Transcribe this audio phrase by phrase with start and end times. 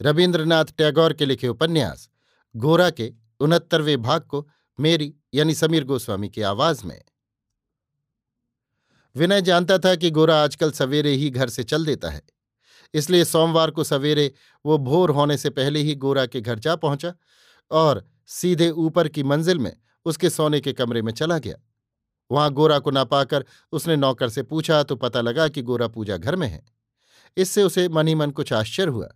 [0.00, 2.08] रविन्द्रनाथ टैगोर के लिखे उपन्यास,
[2.54, 4.46] गोरा के उनहत्तरवें भाग को
[4.78, 7.00] मेरी यानी समीर गोस्वामी की आवाज़ में।
[9.16, 12.22] विनय जानता था कि गोरा आजकल सवेरे ही घर से चल देता है,
[12.94, 14.32] इसलिए सोमवार को सवेरे
[14.64, 17.12] वो भोर होने से पहले ही गोरा के घर जा पहुँचा
[17.70, 19.72] और सीधे ऊपर की मंजिल में
[20.06, 21.56] उसके सोने के कमरे में चला गया।
[22.30, 26.16] वहाँ गोरा को ना पाकर उसने नौकर से पूछा तो पता लगा कि गोरा पूजा
[26.16, 26.64] घर में है।
[27.36, 29.08] इससे उसे मन ही मन कुछ आश्चर्य हुआ।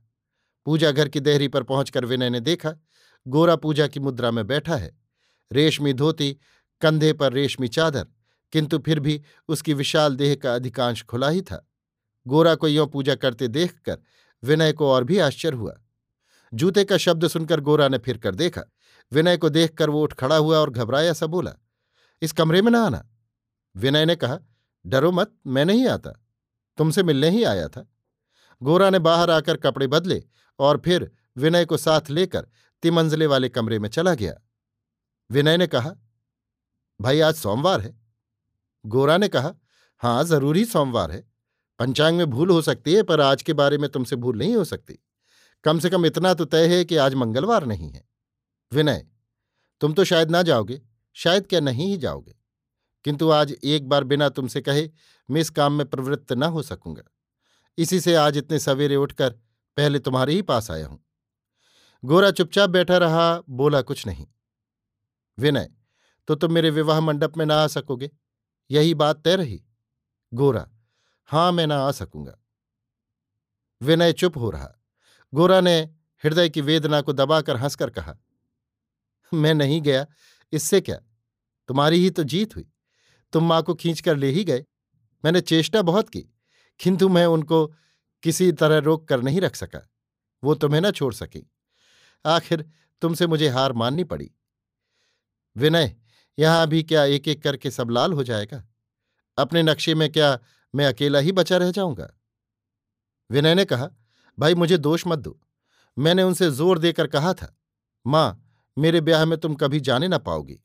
[0.71, 2.75] पूजा घर की देहरी पर पहुंचकर विनय ने देखा,
[3.29, 4.99] गोरा पूजा की मुद्रा में बैठा है।
[5.53, 6.37] रेशमी धोती,
[6.81, 8.07] कंधे पर रेशमी चादर,
[8.53, 11.71] किंतु फिर भी उसकी विशाल देह का अधिकांश खुला ही था।
[12.27, 13.98] गोरा को यों पूजा करते देखकर
[14.45, 15.81] विनय को और भी आश्चर्य हुआ।
[16.55, 18.63] जूते का शब्द सुनकर गोरा ने फिर कर देखा।
[19.13, 21.55] विनय को देखकर वो उठ खड़ा हुआ और घबराया सा बोला,
[22.23, 23.11] इस कमरे में ना आना।
[23.77, 24.39] विनय ने कहा,
[24.87, 26.11] डरो मत, मैं नहीं आता।
[26.79, 27.93] तुमसे मिलने ही आया था।
[28.63, 30.23] गोरा ने बाहर आकर कपड़े बदले
[30.61, 32.48] और फिर विनय को साथ लेकर
[32.83, 34.34] तिमंजले वाले कमरे में चला गया।
[35.30, 35.94] विनय ने कहा,
[37.00, 38.00] भाई, आज सोमवार है।
[38.86, 39.55] गोरा ने कहा,
[39.98, 41.33] हाँ, ज़रूरी सोमवार है।
[41.79, 44.64] पंचांग में भूल हो सकती है, पर आज के बारे में तुमसे भूल नहीं हो
[44.64, 44.98] सकती।
[45.64, 48.08] कम से कम इतना तो तय है कि आज मंगलवार नहीं है।
[48.73, 49.06] विनय,
[49.80, 50.83] तुम तो शायद ना जाओगे।
[51.14, 52.35] शायद क्या नहीं ही जाओगे।
[53.05, 54.90] किंतु आज एक बार बिना तुमसे कहे,
[55.30, 57.02] मैं इस काम में प्रवृत्त न हो सकूँगा।
[57.79, 59.35] इसी से आज इतने सवेरे उठकर
[59.80, 61.05] पहले तुम्हारे ही पास आया हूँ।
[62.05, 64.27] गोरा चुपचाप बैठा रहा, बोला, कुछ नहीं।
[65.39, 65.70] विनय
[66.29, 68.11] तो तुम मेरे विवाह मंडप में ना आ सकोगे?
[68.70, 69.63] यही बात तय रही?
[70.35, 70.68] गोरा,
[71.24, 72.36] हाँ, मैं ना आ सकूँगा।
[73.83, 74.68] विनय चुप हो रहा।
[75.35, 75.80] गोरा ने
[76.24, 78.17] हृदय की वेदना को दबाकर हंसकर कहा,
[79.33, 80.07] मैं नहीं गया,
[80.52, 80.97] इससे क्या?
[81.68, 82.70] तुम्हारी ही तो जीत हुई।
[83.33, 84.64] तुम माँ को खींचकर ले ही गए।
[85.24, 86.20] मैंने चेष्टा बहुत की,
[86.80, 87.67] किंतु मैं उनको
[88.23, 89.91] किसी तरह रोक कर नहीं रख सका।
[90.45, 91.51] वो तुम्हें न छोड़ सकी।
[92.27, 92.70] आखिर
[93.01, 94.31] तुमसे मुझे हार माननी पड़ी।
[95.57, 95.97] विनय,
[96.39, 98.69] यहाँ अभी क्या एक एक करके सब लाल हो जाएगा?
[99.39, 100.39] अपने नक्शे में क्या
[100.75, 102.11] मैं अकेला ही बचा रह जाऊँगा?
[103.30, 103.91] विनय ने कहा,
[104.39, 105.41] भाई, मुझे दोष मत दो।
[105.98, 107.59] मैंने उनसे ज़ोर देकर कहा था,
[108.07, 108.47] माँ,
[108.79, 110.61] मेरे ब्याह में तुम कभी जाने ना पाओगी।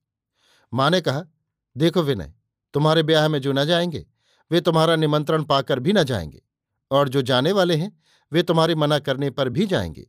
[0.74, 1.24] माँ ने कहा,
[1.78, 2.34] देखो विनय,
[2.74, 4.06] तुम्हारे ब्याह में जो न जाएँगे,
[4.52, 6.42] वे तुम्हारा निमंत्रण पाकर भी न जाएँगे।
[6.92, 8.02] और जो जाने वाले हैं,
[8.32, 10.08] वे तुम्हारे मना करने पर भी जाएँगे।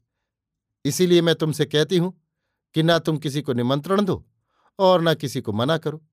[0.84, 2.22] इसीलिए मैं तुमसे कहती हूँ
[2.74, 4.26] कि ना तुम किसी को निमंत्रण दो
[4.78, 6.04] और ना किसी को मना करो।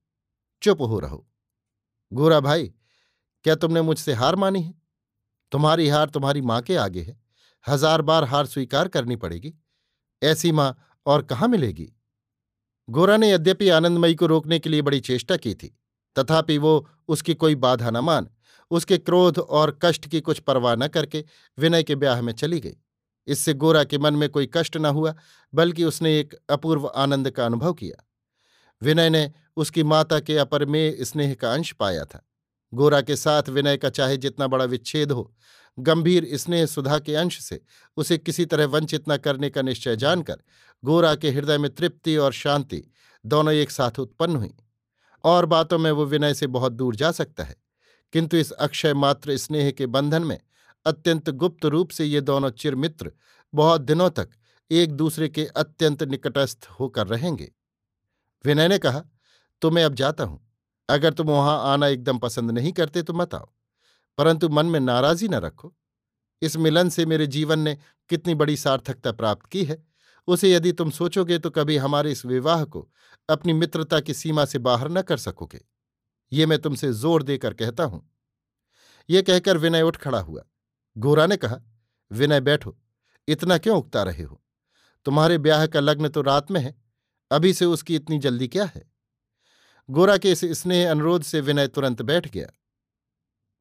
[0.62, 1.26] चुप हो रहो।
[2.12, 2.72] गोरा भाई,
[3.44, 4.74] क्या तुमने मुझसे हार मानी है?
[5.52, 7.20] तुम्हारी हार तुम्हारी माँ के आगे है।
[7.68, 9.54] हज़ार बार हार स्वीकार करनी पड़ेगी।
[10.22, 10.76] ऐसी माँ
[11.06, 11.92] और कहाँ मिलेगी?
[12.88, 15.78] गोरा ने यद्यपि आनंदमयी को रोकने के लिए बड़ी चेष्टा की थी,
[16.16, 18.28] तथापि वो उसकी कोई बाधा न मान
[18.70, 21.24] उसके क्रोध और कष्ट की कुछ परवाह न करके
[21.58, 22.76] विनय के ब्याह में चली गई।
[23.26, 25.14] इससे गोरा के मन में कोई कष्ट न हुआ,
[25.54, 28.08] बल्कि उसने एक अपूर्व आनंद का अनुभव किया।
[28.82, 32.28] विनय ने उसकी माता के अपरमेय स्नेह का अंश पाया था।
[32.74, 35.34] गोरा के साथ विनय का चाहे जितना बड़ा विच्छेद हो,
[35.78, 37.60] गंभीर स्नेह सुधा के अंश से
[37.96, 40.36] उसे किसी तरह वंचित न करने का निश्चय जानकर
[40.84, 42.84] गोरा के हृदय में तृप्ति और शांति
[43.26, 44.54] दोनों एक साथ उत्पन्न हुई।
[45.24, 47.63] और बातों में वो विनय से बहुत दूर जा सकता है।
[48.14, 50.40] किंतु इस अक्षय मात्र स्नेह के बंधन में
[50.86, 53.12] अत्यंत गुप्त रूप से ये दोनों चिरमित्र
[53.54, 54.28] बहुत दिनों तक
[54.70, 57.52] एक दूसरे के अत्यंत निकटस्थ होकर रहेंगे।
[58.44, 59.04] विनय ने कहा
[59.62, 60.40] तो मैं अब जाता हूँ।
[60.88, 63.52] अगर तुम वहाँ आना एकदम पसंद नहीं करते तो मत आओ।
[64.18, 65.74] परंतु मन में नाराजी न रखो।
[66.42, 67.78] इस मिलन से मेरे जीवन ने
[68.08, 69.84] कितनी बड़ी सार्थकता प्राप्त की है।
[70.26, 72.90] उसे यदि तुम सोचोगे तो कभी हमारे इस विवाह को
[73.28, 75.73] अपनी मित्रता की सीमा से बाहर न कर सकोगे।
[76.34, 78.10] ये मैं तुमसे ज़ोर देकर कहता हूँ।
[79.10, 80.42] ये कहकर विनय उठ खड़ा हुआ।
[80.96, 81.60] गोरा ने कहा,
[82.12, 82.78] विनय बैठो,
[83.28, 84.42] इतना क्यों उगता रहे हो?
[85.04, 86.82] तुम्हारे ब्याह का लग्न तो रात में है,
[87.30, 88.92] अभी से उसकी इतनी जल्दी क्या है?
[89.90, 92.46] गोरा के इस स्नेह अनुरोध से विनय तुरंत बैठ गया।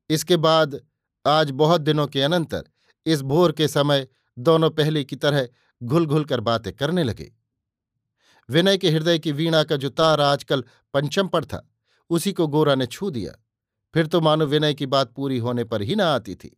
[0.10, 0.82] इसके बाद,
[1.28, 2.64] आज बहुत दिनों के अनंतर,
[3.06, 5.48] इस भोर के समय दोनों पहले की तरह
[5.84, 7.32] घुल घुल कर बातें करने लगे।
[8.50, 11.70] विनय के हृदय की वीणा का जो तार आजकल पंचम पर था
[12.14, 13.32] उसी को गोरा ने छू दिया।
[13.94, 16.58] फिर तो मानो विनय की बात पूरी होने पर ही ना आती थी।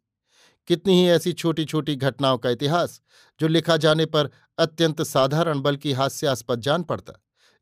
[0.68, 3.02] कितनी ही ऐसी छोटी छोटी घटनाओं का इतिहास,
[3.40, 7.14] जो लिखा जाने पर अत्यंत साधारण बल्कि हास्यास्पद जान पड़ता।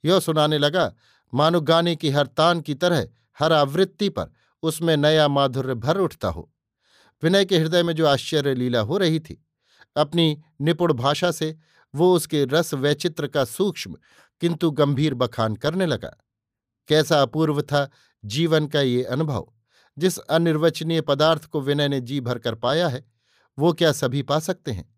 [0.06, 0.94] यह सुनाने लगा,
[1.34, 3.08] मानो गाने की हर तान की तरह,
[3.40, 4.32] हर आवृत्ति पर
[4.64, 6.50] उसमें नया माधुर्य भर उठता हो।
[7.24, 9.46] विनय के हृदय में जो आश्चर्य लीला हो रही थी,
[9.96, 11.56] अपनी निपुण भाषा से
[11.94, 13.96] वो उसके रस वैचित्र का सूक्ष्म,
[14.42, 16.16] किंतु गंभीर बखान करने लगा।
[16.88, 17.90] कैसा अपूर्व था
[18.26, 19.48] जीवन का ये अनुभव?
[19.98, 23.06] जिस अनिर्वचनीय पदार्थ को विनय ने जी भरकर पाया है,
[23.60, 24.96] वो क्या सभी पा सकते हैं?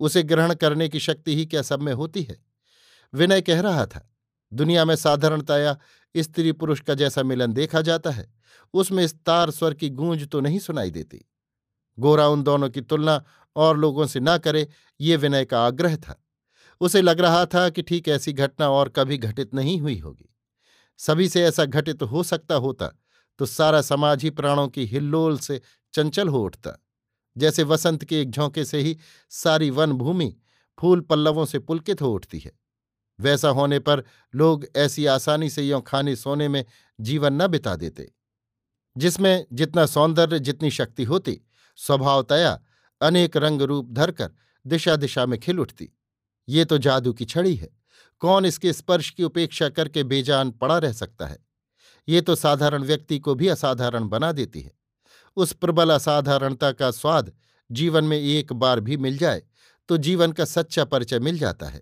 [0.00, 2.44] उसे ग्रहण करने की शक्ति ही क्या सब में होती है?
[3.14, 4.14] विनय कह रहा था,
[4.52, 5.78] दुनिया में साधारणतया
[6.16, 8.34] स्त्री पुरुष का जैसा मिलन देखा जाता है,
[8.74, 11.28] उसमें तार स्वर की गूंज तो नहीं सुनाई देती।
[11.98, 13.24] गोरा उन दोनों की तुलना
[13.56, 14.68] और लोगों से ना करे,
[15.00, 16.24] ये विनय का आग्रह था।
[16.80, 20.31] उसे लग रहा था कि ठीक ऐसी घटना और कभी घटित नहीं हुई होगी।
[21.02, 22.86] सभी से ऐसा घटित हो सकता होता
[23.38, 25.60] तो सारा समाज ही प्राणों की हिल्लोल से
[25.94, 26.78] चंचल हो उठता।
[27.36, 28.98] जैसे वसंत के एक झोंके से ही
[29.30, 30.36] सारी वन भूमि
[30.78, 32.52] फूल पल्लवों से पुलकित हो उठती है।
[33.20, 34.04] वैसा होने पर
[34.34, 36.64] लोग ऐसी आसानी से यों खाने सोने में
[37.00, 38.12] जीवन न बिता देते।
[38.96, 41.40] जिसमें जितना सौंदर्य, जितनी शक्ति होती
[41.76, 42.60] स्वभावतया
[43.00, 44.30] अनेक रंग रूप धरकर
[44.66, 45.90] दिशा दिशा में खिल उठती।
[46.48, 47.81] ये तो जादू की छड़ी है।
[48.22, 51.38] कौन इसके स्पर्श की उपेक्षा करके बेजान पड़ा रह सकता है?
[52.08, 54.72] ये तो साधारण व्यक्ति को भी असाधारण बना देती है।
[55.36, 57.32] उस प्रबल असाधारणता का स्वाद
[57.70, 59.42] जीवन में एक बार भी मिल जाए
[59.88, 61.80] तो जीवन का सच्चा परिचय मिल जाता है।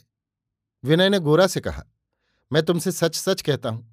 [0.84, 1.84] विनय ने गोरा से कहा,
[2.50, 3.86] मैं तुमसे सच सच कहता हूँ।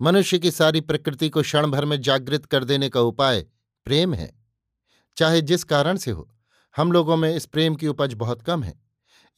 [0.00, 3.40] मनुष्य की सारी प्रकृति को क्षण भर में जागृत कर देने का उपाय
[3.86, 4.30] प्रेम है।
[5.16, 6.28] चाहे जिस कारण से हो,
[6.74, 8.74] हम लोगों में इस प्रेम की उपज बहुत कम है।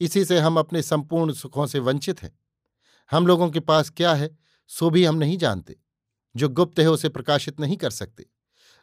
[0.01, 2.31] इसी से हम अपने संपूर्ण सुखों से वंचित हैं।
[3.11, 4.37] हम लोगों के पास क्या है,
[4.67, 5.75] सो भी हम नहीं जानते।
[6.35, 8.25] जो गुप्त है, उसे प्रकाशित नहीं कर सकते।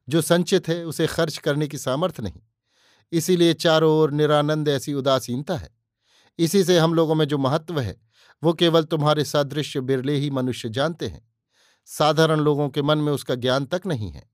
[0.08, 2.40] जो संचित है, उसे खर्च करने की सामर्थ्य नहीं।
[3.12, 5.70] इसीलिए चारों ओर निरानंद ऐसी उदासीनता है।
[6.38, 8.00] इसी से हम लोगों में जो महत्व है,
[8.42, 11.28] वो केवल तुम्हारे सादृश्य बिरले ही मनुष्य जानते हैं।
[11.84, 14.30] साधारण लोगों के मन में उसका ज्ञान तक नहीं है।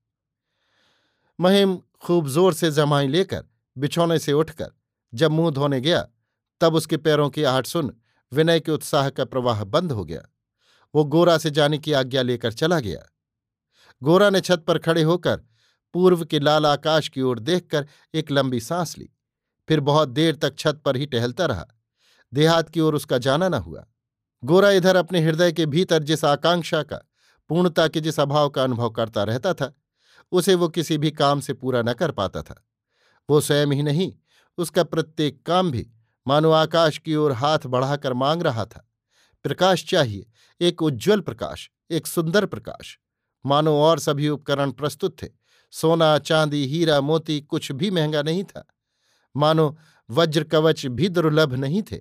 [1.41, 3.45] महिम खूब ज़ोर से जमाई लेकर,
[3.79, 4.73] बिछौने से उठकर,
[5.15, 6.09] जब मुँह धोने गया,
[6.61, 7.97] तब उसके पैरों की आहट सुन
[8.35, 10.23] विनय के उत्साह का प्रवाह बंद हो गया।
[10.95, 13.03] वो गोरा से जाने की आज्ञा लेकर चला गया।
[14.03, 15.43] गोरा ने छत पर खड़े होकर
[15.95, 19.11] पूर्व के लाल आकाश की ओर देखकर एक लंबी सांस ली।
[19.69, 21.67] फिर बहुत देर तक छत पर ही टहलता रहा।
[22.35, 23.87] देहात की ओर उसका जाना न हुआ।
[24.45, 26.97] गोरा इधर अपने हृदय के भीतर जिस आकांक्षा का,
[27.49, 29.75] पूर्णता के जिस अभाव का अनुभव करता रहता था,
[30.33, 32.67] उसे वो किसी भी काम से पूरा न कर पाता था।
[33.31, 34.13] वो स्वयं ही नहीं,
[34.59, 35.91] उसका प्रत्येक काम भी
[36.27, 38.91] मानो आकाश की ओर हाथ बढ़ाकर मांग रहा था।
[39.43, 40.27] प्रकाश चाहिए,
[40.61, 42.99] एक उज्ज्वल प्रकाश, एक सुंदर प्रकाश।
[43.47, 45.29] मानो और सभी उपकरण प्रस्तुत थे,
[45.71, 48.67] सोना, चांदी, हीरा, मोती, कुछ भी महँगा नहीं था।
[49.37, 49.79] मानो
[50.11, 51.97] वज्र कवच भी दुर्लभ नहीं थे,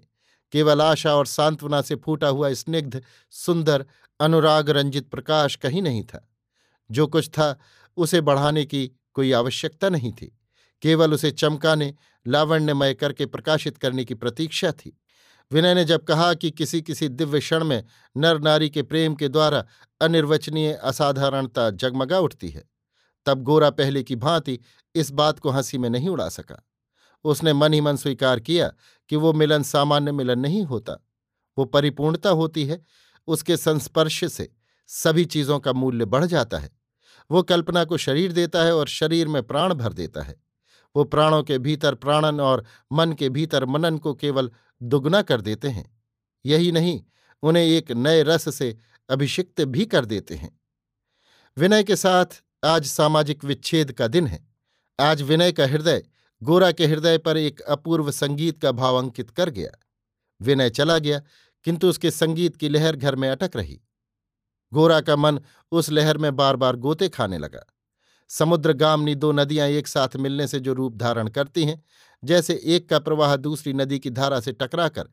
[0.51, 3.85] केवल आशा और सांत्वना से फूटा हुआ स्निग्ध, सुंदर,
[4.19, 6.29] अनुराग रंजित प्रकाश कहीं नहीं था।
[6.91, 7.59] जो कुछ था,
[7.97, 10.39] उसे बढ़ाने की कोई आवश्यकता नहीं थी।
[10.83, 11.95] केवल उसे चमकाने,
[12.27, 14.99] लावण्यमय करके प्रकाशित करने की प्रतीक्षा थी।
[15.51, 17.83] विनय ने जब कहा कि किसी किसी दिव्य क्षण में
[18.17, 19.65] नर नारी के प्रेम के द्वारा
[20.01, 22.63] अनिर्वचनीय असाधारणता जगमगा उठती है,
[23.25, 24.59] तब गोरा पहले की भांति
[24.95, 26.67] इस बात को हँसी में नहीं उड़ा सका।
[27.23, 28.71] उसने मन ही मन स्वीकार किया
[29.09, 31.05] कि वो मिलन सामान्य मिलन नहीं होता,
[31.57, 32.85] वो परिपूर्णता होती है,
[33.27, 34.51] उसके संस्पर्श से
[34.87, 36.71] सभी चीज़ों का मूल्य बढ़ जाता है।
[37.31, 40.42] वो कल्पना को शरीर देता है और शरीर में प्राण भर देता है।
[40.95, 44.51] वो प्राणों के भीतर प्राणन और मन के भीतर मनन को केवल
[44.83, 46.01] दुगना कर देते हैं।
[46.45, 47.03] यही नहीं,
[47.43, 48.77] उन्हें एक नए रस से
[49.09, 50.59] अभिषिक्त भी कर देते हैं।
[51.57, 52.25] विनय के साथ
[52.65, 54.47] आज सामाजिक विच्छेद का दिन है।
[54.99, 56.03] आज विनय का हृदय,
[56.43, 59.71] गोरा के हृदय पर एक अपूर्व संगीत का भाव अंकित कर गया।
[60.41, 61.21] विनय चला गया,
[61.63, 63.81] किंतु उसके संगीत की लहर घर में अटक रही।
[64.73, 65.39] गोरा का मन
[65.71, 67.72] उस लहर में बार बार गोते खाने लगा।
[68.33, 71.83] समुद्रगामनी दो नदियाँ एक साथ मिलने से जो रूप धारण करती हैं,
[72.23, 75.03] जैसे एक का प्रवाह दूसरी नदी की धारा से टकराकर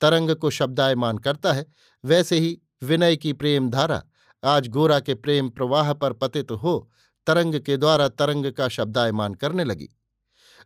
[0.00, 1.66] तरंग को शब्दायमान करता है,
[2.04, 4.02] वैसे ही विनय की प्रेम धारा,
[4.44, 6.90] आज गोरा के प्रेम प्रवाह पर पतित हो,
[7.26, 9.88] तरंग के द्वारा तरंग का शब्दायमान करने लगी।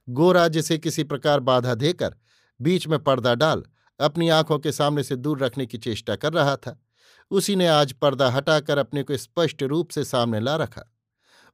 [0.08, 2.16] गोरा जिसे किसी प्रकार बाधा देकर
[2.60, 3.62] बीच में पर्दा डाल,
[4.00, 6.80] अपनी आँखों के सामने से दूर रखने की चेष्टा कर रहा था,
[7.30, 10.94] उसी ने आज पर्दा हटाकर अपने को स्पष्ट रूप से सामने ला रखा।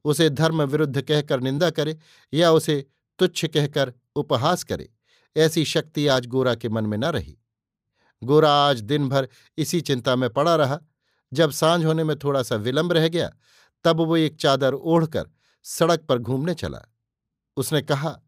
[0.05, 1.99] उसे धर्म विरुद्ध कहकर निंदा करे
[2.35, 2.87] या उसे
[3.19, 4.91] तुच्छ कहकर उपहास करे।
[5.37, 7.39] ऐसी शक्ति आज गोरा के मन में न रही।
[8.25, 10.81] गोरा आज दिन भर इसी चिंता में पड़ा रहा।
[11.33, 13.33] जब साँझ होने में थोड़ा सा विलंब रह गया,
[13.85, 15.31] तब वो एक चादर ओढ़कर
[15.63, 16.81] सड़क पर घूमने चला।
[17.57, 18.21] उसने कहा,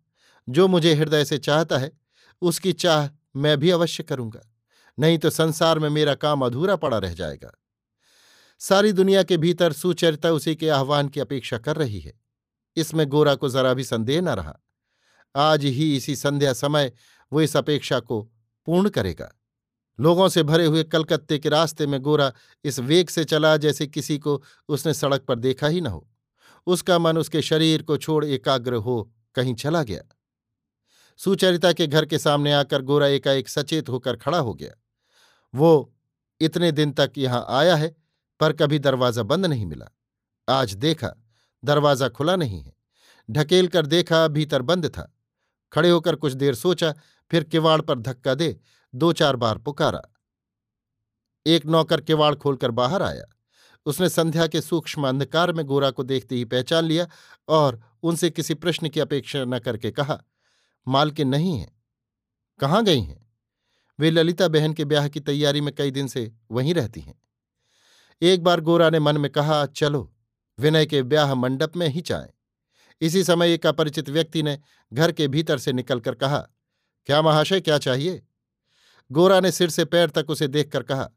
[0.49, 1.93] जो मुझे हृदय से चाहता है,
[2.43, 4.41] उसकी चाह मैं भी अवश्य करूँगा,
[4.99, 7.51] नहीं तो संसार में मेरा काम अधूरा पड़ा रह जाएगा।
[8.59, 12.13] सारी दुनिया के भीतर सुचरिता उसी के आह्वान की अपेक्षा कर रही है।
[12.77, 14.57] इसमें गोरा को जरा भी संदेह न रहा।
[15.37, 16.93] आज ही इसी संध्या समय
[17.33, 18.23] वो इस अपेक्षा को
[18.67, 19.31] पूर्ण करेगा।
[20.01, 22.33] लोगों से भरे हुए कलकत्ते के रास्ते में गोरा
[22.65, 26.09] इस वेग से चला जैसे किसी को उसने सड़क पर देखा ही न हो।
[26.67, 30.03] उसका मन उसके शरीर को छोड़ एकाग्र हो कहीं चला गया।
[31.17, 34.73] सुचरिता के घर के सामने आकर गोरा एकाएक सचेत होकर खड़ा हो गया।
[35.55, 35.95] वो
[36.41, 38.06] इतने दिन तक यहाँ आया है
[38.41, 39.87] पर कभी दरवाज़ा बंद नहीं मिला।
[40.49, 41.15] आज देखा,
[41.65, 42.73] दरवाज़ा खुला नहीं है।
[43.31, 45.17] ढकेल कर देखा, भीतर बंद था।
[45.73, 46.95] खड़े होकर कुछ देर सोचा,
[47.31, 48.61] फिर किवाड़ पर धक्का दे,
[48.95, 50.03] दो चार बार पुकारा।
[51.47, 53.25] एक नौकर किवाड़ खोलकर बाहर आया।
[53.87, 57.07] उसने संध्या के सूक्ष्म अंधकार में गोरा को देखते ही पहचान लिया
[57.49, 60.23] और उनसे किसी प्रश्न की अपेक्षा न करके कहा
[60.89, 61.73] मालकिन नहीं है।
[62.61, 63.31] कहाँ गई हैं?
[63.99, 67.23] वे ललिता बहन के ब्याह की तैयारी में कई दिन से वहीं रहती हैं।
[68.23, 70.15] एक बार गोरा ने मन में कहा, चलो,
[70.59, 72.29] विनय के ब्याह मंडप में ही चाएँ
[73.01, 74.59] इसी समय एक अपरिचित व्यक्ति ने
[74.93, 76.39] घर के भीतर से निकलकर कहा,
[77.07, 78.27] क्या महाशय, क्या चाहिए?
[79.13, 81.11] गोरा ने सिर से पैर तक उसे देखकर कहा,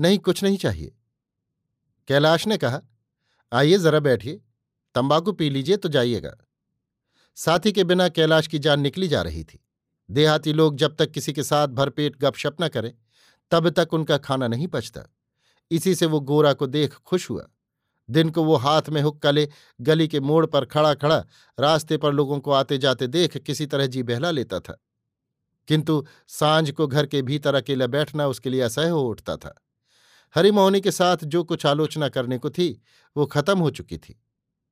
[0.00, 0.96] नहीं, कुछ नहीं चाहिए।
[2.08, 2.80] कैलाश ने कहा,
[3.52, 4.40] आइए जरा बैठिए,
[4.94, 6.36] तंबाकू पी लीजिए तो जाइएगा।
[7.34, 9.66] साथी के बिना कैलाश की जान निकली जा रही थी।
[10.10, 12.94] देहाती लोग जब तक किसी के साथ भरपेट गपशप न करें,
[13.50, 15.02] तब तक उनका खाना नहीं पचता।
[15.70, 17.48] इसी से वो गोरा को देख खुश हुआ।
[18.10, 19.48] दिन को वो हाथ में हुक्का ले
[19.80, 21.24] गली के मोड़ पर खड़ा खड़ा
[21.60, 24.84] रास्ते पर लोगों को आते जाते देख किसी तरह जी बहला लेता था।
[25.68, 29.64] किंतु साँझ को घर के भीतर अकेला बैठना उसके लिए असह्य हो उठता था।
[30.34, 32.82] हरिमोहनी के साथ जो कुछ आलोचना करने को थी,
[33.16, 34.22] वो खत्म हो चुकी थी।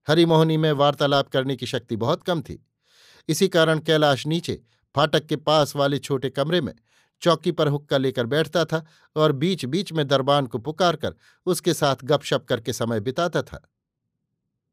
[0.08, 2.66] हरिमोहनी में वार्तालाप करने की शक्ति बहुत कम थी।
[3.28, 4.62] इसी कारण कैलाश नीचे
[4.96, 6.74] फाटक के पास वाले छोटे कमरे में
[7.22, 8.84] चौकी पर हुक्का लेकर बैठता था
[9.16, 11.14] और बीच बीच में दरबान को पुकार कर
[11.46, 13.62] उसके साथ गपशप करके समय बिताता था।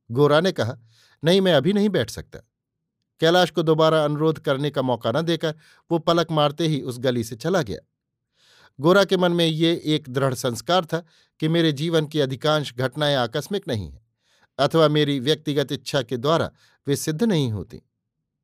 [0.10, 0.78] गोरा ने कहा,
[1.24, 2.40] नहीं, मैं अभी नहीं बैठ सकता।
[3.22, 5.56] कैलाश को दोबारा अनुरोध करने का मौका न देकर
[5.92, 7.80] वो पलक मारते ही उस गली से चला गया।
[8.80, 11.04] गोरा के मन में ये एक दृढ़ संस्कार था
[11.40, 14.02] कि मेरे जीवन की अधिकांश घटनाएँ आकस्मिक नहीं हैं,
[14.60, 16.52] अथवा मेरी व्यक्तिगत इच्छा के द्वारा
[16.88, 17.82] वे सिद्ध नहीं होती।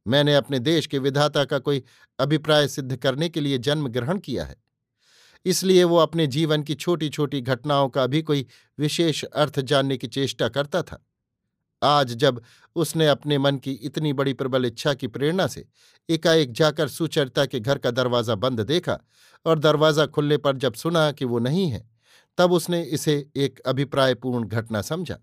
[0.06, 1.84] मैंने अपने देश के विधाता का कोई
[2.20, 4.56] अभिप्राय सिद्ध करने के लिए जन्म ग्रहण किया है।
[5.46, 8.46] इसलिए वो अपने जीवन की छोटी छोटी घटनाओं का भी कोई
[8.78, 11.04] विशेष अर्थ जानने की चेष्टा करता था।
[11.82, 12.42] आज जब
[12.76, 15.66] उसने अपने मन की इतनी बड़ी प्रबल इच्छा की प्रेरणा से
[16.10, 19.00] एकाएक जाकर सुचरिता के घर का दरवाज़ा बंद देखा
[19.46, 21.88] और दरवाज़ा खुलने पर जब सुना कि वो नहीं है,
[22.38, 25.18] तब उसने इसे एक अभिप्रायपूर्ण घटना समझा,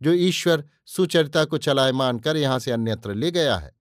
[0.00, 3.72] जो ईश्वर सुचरिता को चलायमान कर यहाँ से अन्यत्र ले गया है।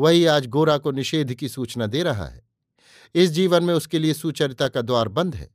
[0.00, 2.48] वही आज गोरा को निषेध की सूचना दे रहा है।
[3.14, 5.50] इस जीवन में उसके लिए सुचरिता का द्वार बंद है।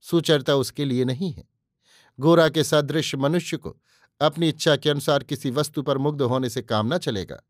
[0.00, 1.44] सुचरिता उसके लिए नहीं है।
[2.20, 3.76] गोरा के सदृश मनुष्य को
[4.20, 7.42] अपनी इच्छा के अनुसार किसी वस्तु पर मुग्ध होने से काम न चलेगा।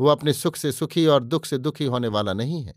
[0.00, 2.74] वो अपने सुख से सुखी और दुख से दुखी होने वाला नहीं है।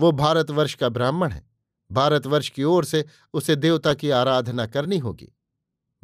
[0.00, 1.50] वो भारतवर्ष का ब्राह्मण है।
[1.92, 5.32] भारतवर्ष की ओर से उसे देवता की आराधना करनी होगी।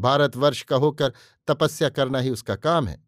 [0.00, 1.12] भारतवर्ष का होकर
[1.46, 3.04] तपस्या करना ही उसका काम है।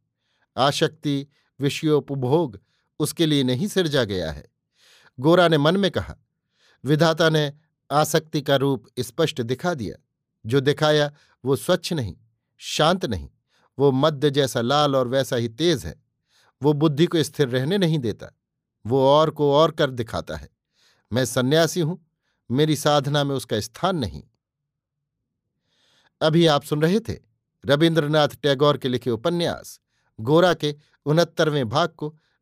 [0.57, 1.27] आशक्ति,
[1.61, 2.61] विषयोपभोग
[2.99, 4.45] उसके लिए नहीं सिरजा गया है।
[5.21, 6.17] गोरा ने मन में कहा,
[6.85, 7.53] विधाता ने
[7.91, 9.97] आसक्ति का रूप स्पष्ट दिखा दिया।
[10.47, 11.13] जो दिखाया,
[11.45, 12.17] वो स्वच्छ नहीं,
[12.57, 13.29] शांत नहीं,
[13.79, 16.03] वो मध्य जैसा लाल और वैसा ही तेज है।
[16.63, 18.31] वो बुद्धि को स्थिर रहने नहीं देता,
[18.87, 20.49] वो और को और कर दिखाता है।
[21.13, 22.07] मैं सन्यासी हूँ,
[22.51, 24.23] मेरी साधना में उसका स्थान नहीं।
[26.21, 27.17] अभी आप सुन रहे थे
[27.65, 29.81] रविन्द्रनाथ टैगोर के लिखे उपन्यास,
[30.21, 30.75] गोरा के
[31.07, 32.17] उनहत्तरवें भाग को